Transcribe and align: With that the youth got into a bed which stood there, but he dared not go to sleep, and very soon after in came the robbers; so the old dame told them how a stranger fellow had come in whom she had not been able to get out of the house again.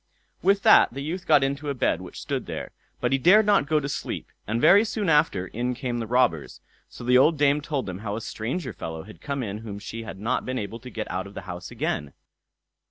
With 0.41 0.63
that 0.63 0.91
the 0.91 1.03
youth 1.03 1.27
got 1.27 1.43
into 1.43 1.69
a 1.69 1.75
bed 1.75 2.01
which 2.01 2.19
stood 2.21 2.47
there, 2.47 2.71
but 2.99 3.11
he 3.11 3.19
dared 3.19 3.45
not 3.45 3.67
go 3.67 3.79
to 3.79 3.87
sleep, 3.87 4.31
and 4.47 4.59
very 4.59 4.83
soon 4.83 5.09
after 5.09 5.45
in 5.45 5.75
came 5.75 5.99
the 5.99 6.07
robbers; 6.07 6.59
so 6.89 7.03
the 7.03 7.19
old 7.19 7.37
dame 7.37 7.61
told 7.61 7.85
them 7.85 7.99
how 7.99 8.15
a 8.15 8.21
stranger 8.21 8.73
fellow 8.73 9.03
had 9.03 9.21
come 9.21 9.43
in 9.43 9.59
whom 9.59 9.77
she 9.77 10.01
had 10.01 10.19
not 10.19 10.43
been 10.43 10.57
able 10.57 10.79
to 10.79 10.89
get 10.89 11.07
out 11.11 11.27
of 11.27 11.35
the 11.35 11.41
house 11.41 11.69
again. 11.69 12.13